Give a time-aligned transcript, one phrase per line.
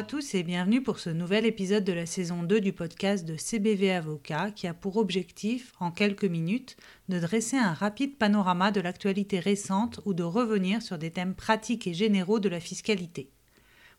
[0.00, 3.36] à tous et bienvenue pour ce nouvel épisode de la saison 2 du podcast de
[3.36, 6.78] CBV Avocat qui a pour objectif, en quelques minutes,
[7.10, 11.86] de dresser un rapide panorama de l'actualité récente ou de revenir sur des thèmes pratiques
[11.86, 13.30] et généraux de la fiscalité.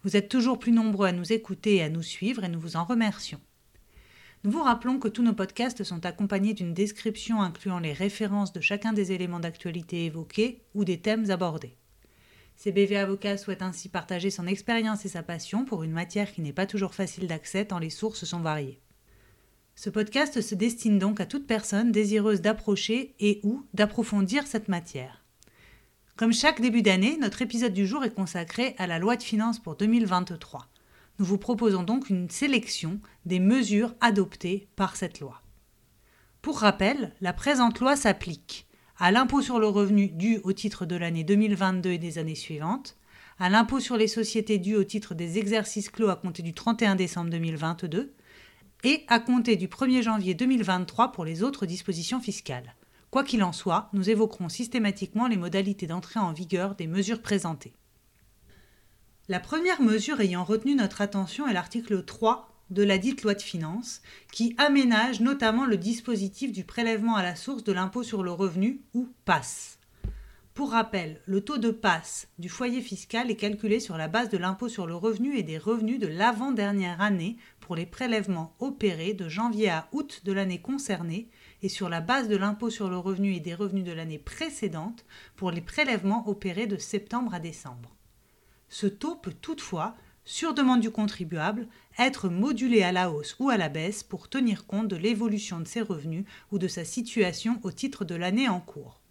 [0.04, 2.78] Vous êtes toujours plus nombreux à nous écouter et à nous suivre et nous vous
[2.78, 3.40] en remercions.
[4.44, 8.60] Nous vous rappelons que tous nos podcasts sont accompagnés d'une description incluant les références de
[8.60, 11.78] chacun des éléments d'actualité évoqués ou des thèmes abordés.
[12.64, 16.54] CBV Avocat souhaite ainsi partager son expérience et sa passion pour une matière qui n'est
[16.54, 18.80] pas toujours facile d'accès tant les sources sont variées.
[19.74, 25.26] Ce podcast se destine donc à toute personne désireuse d'approcher et ou d'approfondir cette matière.
[26.18, 29.58] Comme chaque début d'année, notre épisode du jour est consacré à la loi de finances
[29.58, 30.68] pour 2023.
[31.18, 35.42] Nous vous proposons donc une sélection des mesures adoptées par cette loi.
[36.44, 38.68] Pour rappel, la présente loi s'applique
[39.02, 42.98] à l'impôt sur le revenu dû au titre de l'année 2022 et des années suivantes,
[43.40, 46.94] à l'impôt sur les sociétés dû au titre des exercices clos à compter du 31
[46.94, 48.14] décembre 2022
[48.84, 52.76] et à compter du 1er janvier 2023 pour les autres dispositions fiscales.
[53.10, 57.74] Quoi qu'il en soit, nous évoquerons systématiquement les modalités d'entrée en vigueur des mesures présentées.
[59.30, 63.42] La première mesure ayant retenu notre attention est l'article 3 de la dite loi de
[63.42, 68.32] finances, qui aménage notamment le dispositif du prélèvement à la source de l'impôt sur le
[68.32, 69.78] revenu, ou PASS.
[70.54, 74.38] Pour rappel, le taux de passe du foyer fiscal est calculé sur la base de
[74.38, 79.30] l'impôt sur le revenu et des revenus de l'avant-dernière année pour les prélèvements opérés de
[79.30, 81.30] janvier à août de l'année concernée
[81.62, 85.06] et sur la base de l'impôt sur le revenu et des revenus de l'année précédente
[85.38, 87.96] pour les prélèvements opérés de septembre à décembre.
[88.68, 93.58] Ce taux peut toutefois sur demande du contribuable, être modulé à la hausse ou à
[93.58, 97.72] la baisse pour tenir compte de l'évolution de ses revenus ou de sa situation au
[97.72, 99.02] titre de l'année en cours.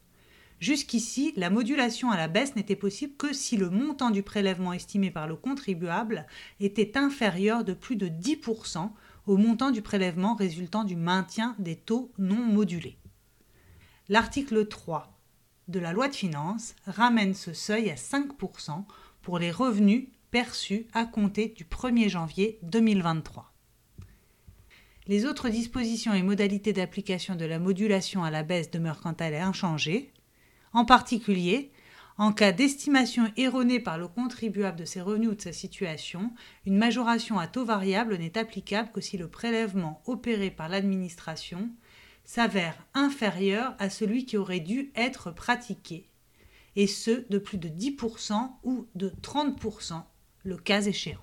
[0.61, 5.10] Jusqu'ici, la modulation à la baisse n'était possible que si le montant du prélèvement estimé
[5.10, 6.26] par le contribuable
[6.60, 8.91] était inférieur de plus de 10%
[9.27, 12.98] au montant du prélèvement résultant du maintien des taux non modulés.
[14.09, 15.16] L'article 3
[15.69, 18.84] de la loi de finances ramène ce seuil à 5%
[19.22, 23.52] pour les revenus perçu à compter du 1er janvier 2023.
[25.06, 29.24] Les autres dispositions et modalités d'application de la modulation à la baisse demeurent quant à
[29.24, 30.12] elles inchangées.
[30.72, 31.72] En particulier,
[32.16, 36.32] en cas d'estimation erronée par le contribuable de ses revenus ou de sa situation,
[36.64, 41.70] une majoration à taux variable n'est applicable que si le prélèvement opéré par l'administration
[42.24, 46.08] s'avère inférieur à celui qui aurait dû être pratiqué,
[46.76, 50.04] et ce de plus de 10% ou de 30%
[50.45, 51.21] le cas échéant.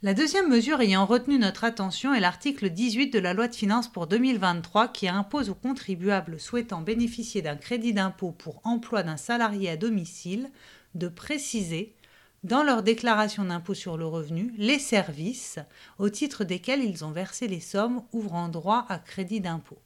[0.00, 3.88] La deuxième mesure ayant retenu notre attention est l'article 18 de la loi de finances
[3.88, 9.70] pour 2023 qui impose aux contribuables souhaitant bénéficier d'un crédit d'impôt pour emploi d'un salarié
[9.70, 10.50] à domicile
[10.94, 11.96] de préciser
[12.44, 15.58] dans leur déclaration d'impôt sur le revenu les services
[15.98, 19.82] au titre desquels ils ont versé les sommes ouvrant droit à crédit d'impôt.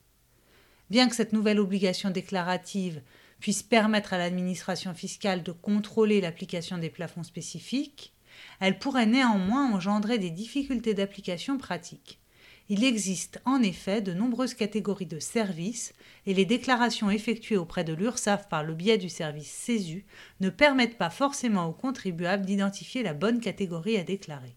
[0.91, 3.01] Bien que cette nouvelle obligation déclarative
[3.41, 8.13] puisse permettre à l'administration fiscale de contrôler l'application des plafonds spécifiques,
[8.61, 12.21] elle pourrait néanmoins engendrer des difficultés d'application pratique.
[12.69, 15.93] Il existe en effet de nombreuses catégories de services
[16.27, 20.07] et les déclarations effectuées auprès de l'URSSAF par le biais du service CESU
[20.41, 24.57] ne permettent pas forcément aux contribuables d'identifier la bonne catégorie à déclarer.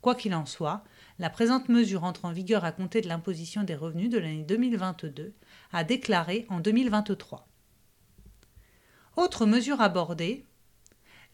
[0.00, 0.82] Quoi qu'il en soit,
[1.20, 5.32] la présente mesure entre en vigueur à compter de l'imposition des revenus de l'année 2022,
[5.72, 7.46] à déclarer en 2023.
[9.16, 10.46] Autre mesure abordée,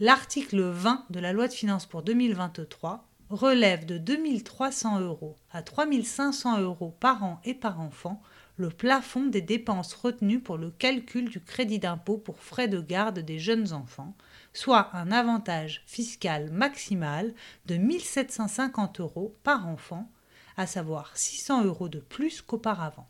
[0.00, 6.60] L'article 20 de la loi de finances pour 2023 relève de 2300 euros à 3500
[6.60, 8.22] euros par an et par enfant
[8.58, 13.18] le plafond des dépenses retenues pour le calcul du crédit d'impôt pour frais de garde
[13.18, 14.14] des jeunes enfants,
[14.52, 17.34] soit un avantage fiscal maximal
[17.66, 20.08] de 1750 euros par enfant,
[20.56, 23.08] à savoir 600 euros de plus qu'auparavant.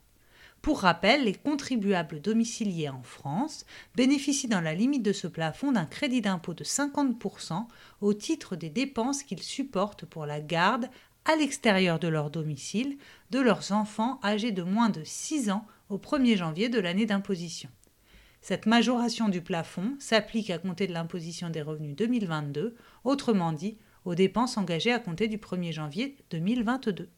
[0.62, 5.86] Pour rappel, les contribuables domiciliés en France bénéficient dans la limite de ce plafond d'un
[5.86, 7.66] crédit d'impôt de 50%
[8.00, 10.90] au titre des dépenses qu'ils supportent pour la garde
[11.24, 12.98] à l'extérieur de leur domicile
[13.30, 17.70] de leurs enfants âgés de moins de 6 ans au 1er janvier de l'année d'imposition.
[18.40, 24.14] Cette majoration du plafond s'applique à compter de l'imposition des revenus 2022, autrement dit aux
[24.14, 27.10] dépenses engagées à compter du 1er janvier 2022.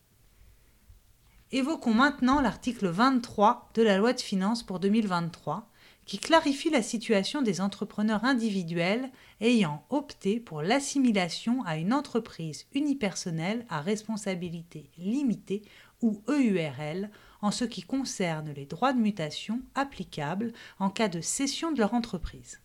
[1.52, 5.69] Évoquons maintenant l'article 23 de la loi de finances pour 2023
[6.06, 9.11] qui clarifie la situation des entrepreneurs individuels
[9.41, 15.62] ayant opté pour l'assimilation à une entreprise unipersonnelle à responsabilité limitée
[16.02, 17.11] ou EURL
[17.43, 21.94] en ce qui concerne les droits de mutation applicables en cas de cession de leur
[21.94, 22.61] entreprise.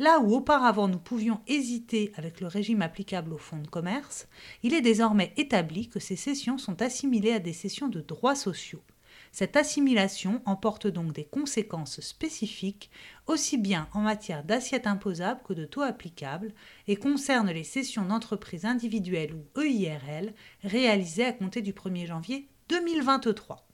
[0.00, 4.28] Là où auparavant nous pouvions hésiter avec le régime applicable aux fonds de commerce,
[4.62, 8.82] il est désormais établi que ces cessions sont assimilées à des cessions de droits sociaux.
[9.30, 12.90] Cette assimilation emporte donc des conséquences spécifiques
[13.26, 16.54] aussi bien en matière d'assiette imposable que de taux applicable
[16.88, 20.32] et concerne les cessions d'entreprises individuelles ou EIRL
[20.64, 23.68] réalisées à compter du 1er janvier 2023.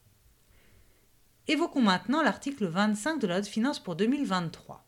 [1.46, 4.85] Évoquons maintenant l'article 25 de la loi finances pour 2023.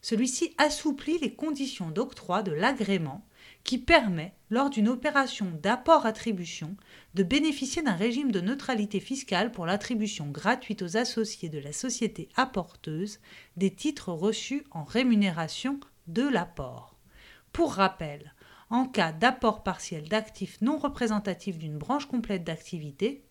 [0.00, 3.24] Celui-ci assouplit les conditions d'octroi de l'agrément
[3.64, 6.76] qui permet, lors d'une opération d'apport-attribution,
[7.14, 12.28] de bénéficier d'un régime de neutralité fiscale pour l'attribution gratuite aux associés de la société
[12.36, 13.18] apporteuse
[13.56, 16.96] des titres reçus en rémunération de l'apport.
[17.52, 18.34] Pour rappel,
[18.70, 23.24] en cas d'apport partiel d'actifs non représentatifs d'une branche complète d'activité,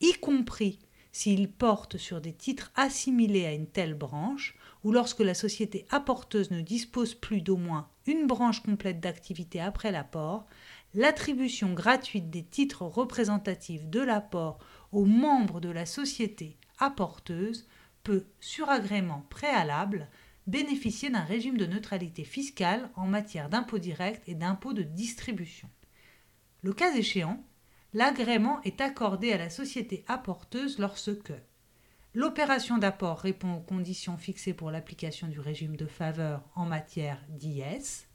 [0.00, 0.78] y compris
[1.12, 4.55] s'ils portent sur des titres assimilés à une telle branche,
[4.86, 9.90] ou lorsque la société apporteuse ne dispose plus d'au moins une branche complète d'activité après
[9.90, 10.46] l'apport,
[10.94, 14.60] l'attribution gratuite des titres représentatifs de l'apport
[14.92, 17.66] aux membres de la société apporteuse
[18.04, 20.08] peut, sur agrément préalable,
[20.46, 25.68] bénéficier d'un régime de neutralité fiscale en matière d'impôt direct et d'impôt de distribution.
[26.62, 27.44] Le cas échéant,
[27.92, 31.32] l'agrément est accordé à la société apporteuse lorsque
[32.16, 38.06] l'opération d'apport répond aux conditions fixées pour l'application du régime de faveur en matière d'IS,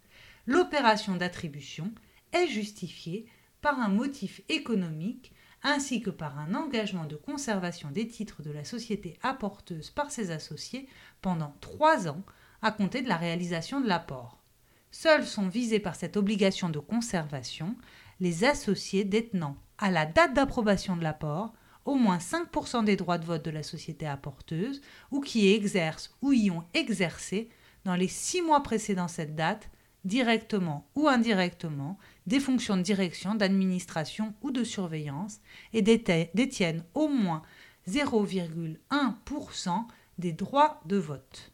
[0.48, 1.94] l'opération d'attribution
[2.34, 3.28] est justifiée
[3.62, 8.64] par un motif économique ainsi que par un engagement de conservation des titres de la
[8.64, 10.88] société apporteuse par ses associés
[11.22, 12.24] pendant trois ans
[12.64, 14.42] à compter de la réalisation de l'apport.
[14.90, 17.76] Seuls sont visés par cette obligation de conservation
[18.20, 21.54] les associés détenant à la date d'approbation de l'apport
[21.86, 24.82] au moins 5% des droits de vote de la société apporteuse
[25.12, 27.50] ou qui exercent ou y ont exercé
[27.86, 29.70] dans les six mois précédant cette date,
[30.06, 31.98] directement ou indirectement,
[32.28, 35.40] des fonctions de direction, d'administration ou de surveillance
[35.74, 37.42] et détiennent au moins
[37.88, 39.86] 0,1%
[40.18, 41.52] des droits de vote.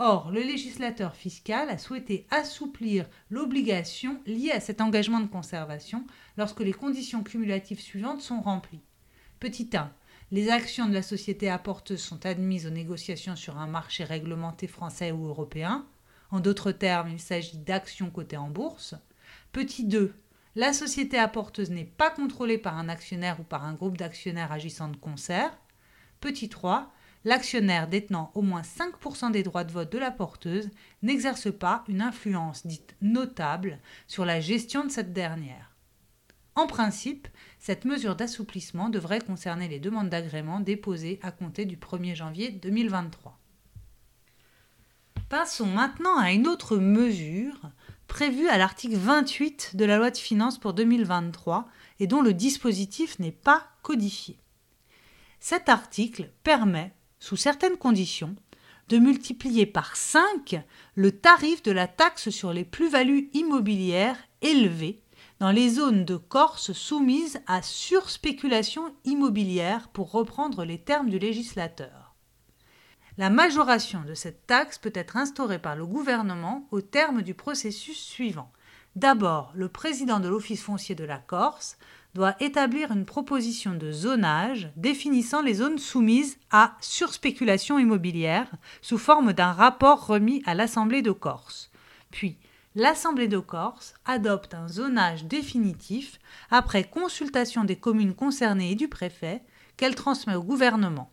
[0.00, 6.04] Or, le législateur fiscal a souhaité assouplir l'obligation liée à cet engagement de conservation
[6.36, 8.82] lorsque les conditions cumulatives suivantes sont remplies.
[9.40, 9.92] Petit 1.
[10.32, 15.12] Les actions de la société apporteuse sont admises aux négociations sur un marché réglementé français
[15.12, 15.86] ou européen.
[16.32, 18.96] En d'autres termes, il s'agit d'actions cotées en bourse.
[19.52, 20.12] Petit 2.
[20.56, 24.88] La société apporteuse n'est pas contrôlée par un actionnaire ou par un groupe d'actionnaires agissant
[24.88, 25.56] de concert.
[26.20, 26.92] Petit 3
[27.24, 30.70] l'actionnaire détenant au moins 5% des droits de vote de la porteuse
[31.02, 35.67] n'exerce pas une influence dite notable sur la gestion de cette dernière.
[36.58, 37.28] En principe,
[37.60, 43.38] cette mesure d'assouplissement devrait concerner les demandes d'agrément déposées à compter du 1er janvier 2023.
[45.28, 47.60] Passons maintenant à une autre mesure
[48.08, 51.68] prévue à l'article 28 de la loi de finances pour 2023
[52.00, 54.36] et dont le dispositif n'est pas codifié.
[55.38, 58.34] Cet article permet sous certaines conditions,
[58.88, 60.60] de multiplier par 5
[60.96, 65.04] le tarif de la taxe sur les plus-values immobilières élevées
[65.40, 72.14] dans les zones de Corse soumises à surspéculation immobilière pour reprendre les termes du législateur.
[73.18, 77.98] La majoration de cette taxe peut être instaurée par le gouvernement au terme du processus
[77.98, 78.52] suivant.
[78.96, 81.78] D'abord, le président de l'Office foncier de la Corse
[82.14, 88.50] doit établir une proposition de zonage définissant les zones soumises à surspéculation immobilière
[88.82, 91.70] sous forme d'un rapport remis à l'Assemblée de Corse.
[92.10, 92.38] Puis,
[92.78, 99.42] l'Assemblée de Corse adopte un zonage définitif après consultation des communes concernées et du préfet
[99.76, 101.10] qu'elle transmet au gouvernement.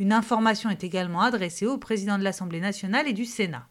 [0.00, 3.68] Une information est également adressée au président de l'Assemblée nationale et du Sénat.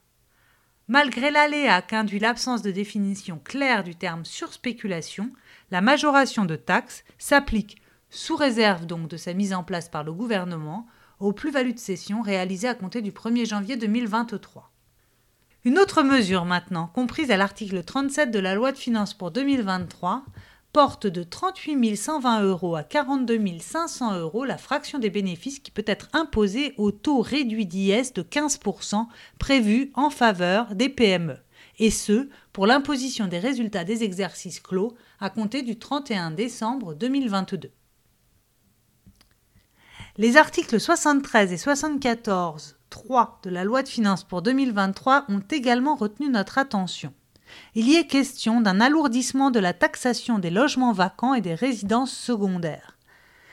[0.88, 5.30] Malgré l'aléa qu'induit l'absence de définition claire du terme surspéculation,
[5.72, 10.14] la majoration de taxes s'applique, sous réserve donc de sa mise en place par le
[10.14, 10.88] gouvernement,
[11.20, 14.69] aux plus-values de cession réalisées à compter du 1er janvier 2023.
[15.66, 20.24] Une autre mesure maintenant, comprise à l'article 37 de la loi de finances pour 2023,
[20.72, 25.84] porte de 38 120 euros à 42 500 euros la fraction des bénéfices qui peut
[25.86, 31.36] être imposée au taux réduit d'IS de 15% prévu en faveur des PME,
[31.78, 37.70] et ce, pour l'imposition des résultats des exercices clos à compter du 31 décembre 2022.
[40.16, 45.96] Les articles 73 et 74 3 de la loi de finances pour 2023 ont également
[45.96, 47.14] retenu notre attention.
[47.74, 52.12] Il y est question d'un alourdissement de la taxation des logements vacants et des résidences
[52.12, 52.98] secondaires.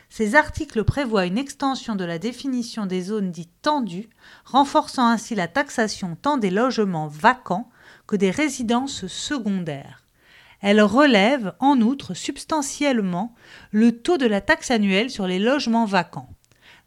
[0.08, 4.08] ces articles prévoient une extension de la définition des zones dites tendues,
[4.44, 7.68] renforçant ainsi la taxation tant des logements vacants
[8.06, 10.02] que des résidences secondaires.
[10.60, 13.34] Elles relèvent en outre substantiellement
[13.70, 16.35] le taux de la taxe annuelle sur les logements vacants.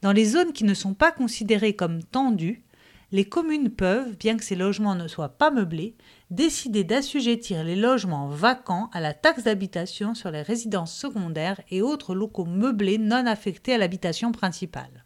[0.01, 2.63] Dans les zones qui ne sont pas considérées comme tendues,
[3.11, 5.95] les communes peuvent, bien que ces logements ne soient pas meublés,
[6.29, 12.13] décider d'assujettir les logements vacants à la taxe d'habitation sur les résidences secondaires et autres
[12.13, 15.05] locaux meublés non affectés à l'habitation principale.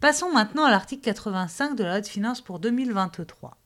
[0.00, 3.59] Passons maintenant à l'article 85 de la loi de finances pour 2023.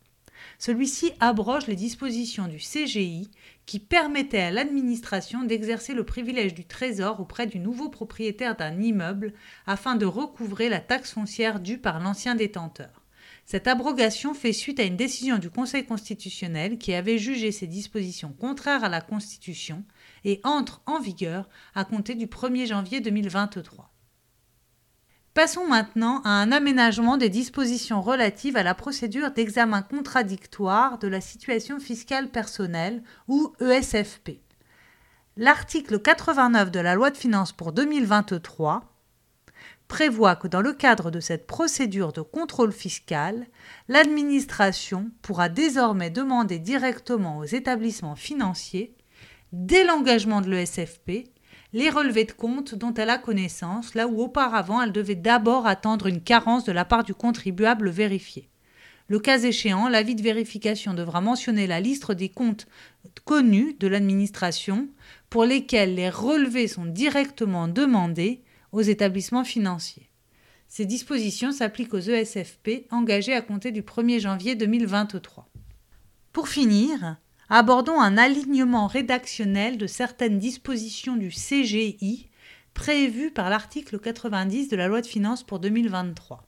[0.59, 3.31] Celui-ci abroge les dispositions du CGI
[3.67, 9.33] qui permettaient à l'administration d'exercer le privilège du trésor auprès du nouveau propriétaire d'un immeuble
[9.67, 13.05] afin de recouvrer la taxe foncière due par l'ancien détenteur.
[13.47, 18.33] Cette abrogation fait suite à une décision du Conseil constitutionnel qui avait jugé ces dispositions
[18.33, 19.85] contraires à la Constitution
[20.25, 23.94] et entre en vigueur à compter du 1er janvier 2023.
[25.35, 31.21] Passons maintenant à un aménagement des dispositions relatives à la procédure d'examen contradictoire de la
[31.21, 34.39] situation fiscale personnelle ou ESFP.
[35.37, 38.85] L'article 89 de la loi de finances pour 2023
[39.89, 43.49] prévoit que dans le cadre de cette procédure de contrôle fiscal,
[43.89, 48.95] l'administration pourra désormais demander directement aux établissements financiers,
[49.53, 51.34] dès l'engagement de l'ESFP,
[51.75, 56.07] les relevés de compte dont elle a connaissance, là où auparavant elle devait d'abord attendre
[56.07, 58.49] une carence de la part du contribuable vérifié.
[59.09, 62.69] Le cas échéant, l'avis de vérification devra mentionner la liste des comptes
[63.25, 64.89] connus de l'administration
[65.29, 70.09] pour lesquels les relevés sont directement demandés aux établissements financiers.
[70.69, 75.49] Ces dispositions s'appliquent aux ESFP engagés à compter du 1er janvier 2023.
[76.33, 77.17] Pour finir,
[77.57, 82.29] abordons un alignement rédactionnel de certaines dispositions du CGI
[82.75, 86.43] prévues par l'article 90 de la loi de finances pour 2023.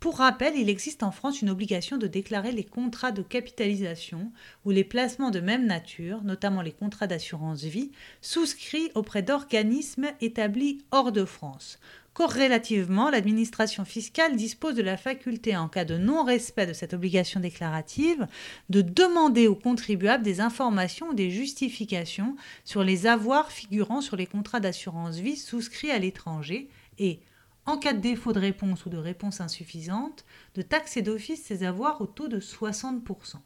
[0.00, 4.32] Pour rappel, il existe en France une obligation de déclarer les contrats de capitalisation
[4.64, 7.92] ou les placements de même nature, notamment les contrats d'assurance vie,
[8.22, 11.78] souscrits auprès d'organismes établis hors de France.
[12.14, 18.26] Corrélativement, l'administration fiscale dispose de la faculté, en cas de non-respect de cette obligation déclarative,
[18.70, 24.26] de demander aux contribuables des informations ou des justifications sur les avoirs figurant sur les
[24.26, 27.20] contrats d'assurance vie souscrits à l'étranger et,
[27.66, 30.24] en cas de défaut de réponse ou de réponse insuffisante,
[30.54, 33.36] de taxer d'office ces avoirs au taux de 60%.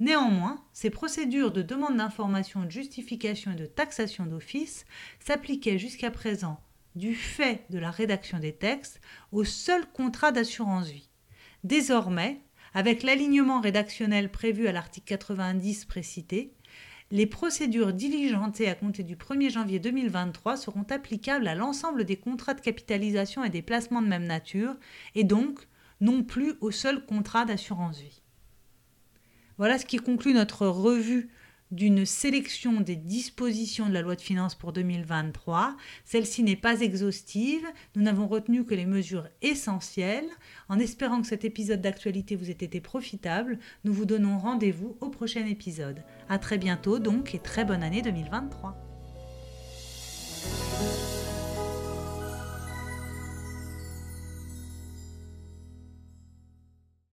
[0.00, 4.84] Néanmoins, ces procédures de demande d'information, de justification et de taxation d'office
[5.20, 6.60] s'appliquaient jusqu'à présent
[6.96, 9.00] du fait de la rédaction des textes
[9.32, 11.10] au seul contrat d'assurance vie.
[11.64, 12.40] Désormais,
[12.72, 16.52] avec l'alignement rédactionnel prévu à l'article 90 précité,
[17.14, 22.54] les procédures diligentées à compter du 1er janvier 2023 seront applicables à l'ensemble des contrats
[22.54, 24.74] de capitalisation et des placements de même nature,
[25.14, 25.68] et donc
[26.00, 28.20] non plus au seul contrat d'assurance vie.
[29.58, 31.30] Voilà ce qui conclut notre revue
[31.74, 35.76] d'une sélection des dispositions de la loi de finances pour 2023.
[36.04, 37.66] Celle-ci n'est pas exhaustive,
[37.96, 40.28] nous n'avons retenu que les mesures essentielles.
[40.68, 45.08] En espérant que cet épisode d'actualité vous ait été profitable, nous vous donnons rendez-vous au
[45.08, 46.04] prochain épisode.
[46.28, 48.78] A très bientôt donc et très bonne année 2023.